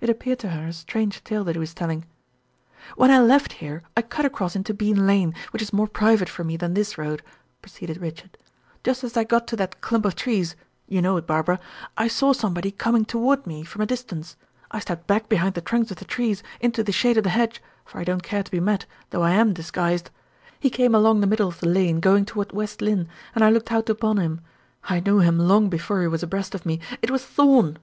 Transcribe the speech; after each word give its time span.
It 0.00 0.08
appeared 0.08 0.38
to 0.38 0.48
her 0.48 0.68
a 0.68 0.72
strange 0.72 1.22
tale 1.22 1.44
that 1.44 1.54
he 1.54 1.58
was 1.58 1.74
telling. 1.74 2.06
"When 2.96 3.10
I 3.10 3.20
left 3.20 3.52
here, 3.60 3.82
I 3.94 4.00
cut 4.00 4.24
across 4.24 4.56
into 4.56 4.72
Bean 4.72 5.06
lane, 5.06 5.34
which 5.50 5.60
is 5.60 5.70
more 5.70 5.86
private 5.86 6.30
for 6.30 6.42
me 6.44 6.56
than 6.56 6.72
this 6.72 6.96
road," 6.96 7.22
proceeded 7.60 7.98
Richard. 7.98 8.38
"Just 8.82 9.04
as 9.04 9.18
I 9.18 9.24
got 9.24 9.46
to 9.48 9.56
that 9.56 9.82
clump 9.82 10.06
of 10.06 10.14
trees 10.16 10.56
you 10.88 11.02
know 11.02 11.18
it, 11.18 11.26
Barbara 11.26 11.60
I 11.94 12.08
saw 12.08 12.32
somebody 12.32 12.70
coming 12.70 13.04
toward 13.04 13.46
me 13.46 13.64
from 13.64 13.82
a 13.82 13.86
distance. 13.86 14.38
I 14.70 14.78
stepped 14.78 15.06
back 15.06 15.28
behind 15.28 15.52
the 15.52 15.60
trunks 15.60 15.90
of 15.90 15.98
the 15.98 16.06
trees, 16.06 16.42
into 16.58 16.82
the 16.82 16.90
shade 16.90 17.18
of 17.18 17.24
the 17.24 17.28
hedge, 17.36 17.62
for 17.84 17.98
I 18.00 18.04
don't 18.04 18.22
care 18.22 18.42
to 18.42 18.50
be 18.50 18.60
met, 18.60 18.86
though 19.10 19.20
I 19.24 19.32
am 19.32 19.52
disguised. 19.52 20.10
He 20.58 20.70
came 20.70 20.94
along 20.94 21.20
the 21.20 21.26
middle 21.26 21.48
of 21.48 21.60
the 21.60 21.68
lane, 21.68 22.00
going 22.00 22.24
toward 22.24 22.52
West 22.52 22.80
Lynne, 22.80 23.08
and 23.34 23.44
I 23.44 23.50
looked 23.50 23.70
out 23.70 23.90
upon 23.90 24.16
him. 24.16 24.40
I 24.84 25.00
knew 25.00 25.18
him 25.18 25.38
long 25.38 25.68
before 25.68 26.00
he 26.00 26.08
was 26.08 26.22
abreast 26.22 26.54
of 26.54 26.64
me; 26.64 26.80
it 27.02 27.10
was 27.10 27.22
Thorn." 27.26 27.76